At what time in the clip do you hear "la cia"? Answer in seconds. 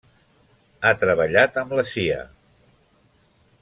1.81-2.19